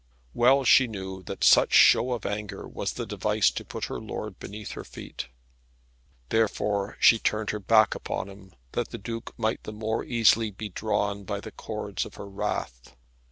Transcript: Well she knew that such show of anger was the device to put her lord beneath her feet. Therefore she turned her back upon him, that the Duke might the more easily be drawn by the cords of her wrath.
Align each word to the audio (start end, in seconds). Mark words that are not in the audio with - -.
Well 0.33 0.63
she 0.63 0.87
knew 0.87 1.21
that 1.25 1.43
such 1.43 1.75
show 1.75 2.13
of 2.13 2.25
anger 2.25 2.67
was 2.67 2.93
the 2.93 3.05
device 3.05 3.51
to 3.51 3.63
put 3.63 3.85
her 3.85 3.99
lord 3.99 4.39
beneath 4.39 4.71
her 4.71 4.83
feet. 4.83 5.27
Therefore 6.29 6.97
she 6.99 7.19
turned 7.19 7.51
her 7.51 7.59
back 7.59 7.93
upon 7.93 8.27
him, 8.27 8.55
that 8.71 8.89
the 8.89 8.97
Duke 8.97 9.35
might 9.37 9.61
the 9.61 9.71
more 9.71 10.03
easily 10.03 10.49
be 10.49 10.69
drawn 10.69 11.23
by 11.23 11.39
the 11.39 11.51
cords 11.51 12.03
of 12.03 12.15
her 12.15 12.27
wrath. 12.27 12.95